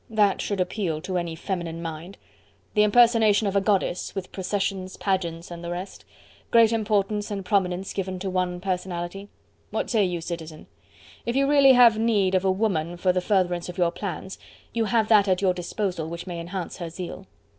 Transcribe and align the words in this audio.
That 0.09 0.41
should 0.41 0.59
appeal 0.59 0.99
to 1.01 1.19
any 1.19 1.35
feminine 1.35 1.79
mind. 1.79 2.17
The 2.73 2.81
impersonation 2.81 3.45
of 3.45 3.55
a 3.55 3.61
goddess, 3.61 4.15
with 4.15 4.31
processions, 4.31 4.97
pageants, 4.97 5.51
and 5.51 5.63
the 5.63 5.69
rest... 5.69 6.05
Great 6.49 6.71
importance 6.71 7.29
and 7.29 7.45
prominence 7.45 7.93
given 7.93 8.17
to 8.17 8.27
one 8.31 8.59
personality.... 8.61 9.29
What 9.69 9.91
say 9.91 10.03
you, 10.03 10.19
Citizen? 10.19 10.65
If 11.27 11.35
you 11.35 11.47
really 11.47 11.73
have 11.73 11.99
need 11.99 12.33
of 12.33 12.43
a 12.43 12.49
woman 12.51 12.97
for 12.97 13.13
the 13.13 13.21
furtherance 13.21 13.69
of 13.69 13.77
your 13.77 13.91
plans, 13.91 14.39
you 14.73 14.85
have 14.85 15.07
that 15.09 15.27
at 15.27 15.39
your 15.43 15.53
disposal 15.53 16.09
which 16.09 16.25
may 16.25 16.39
enhance 16.39 16.77
her 16.77 16.89
zeal." 16.89 17.27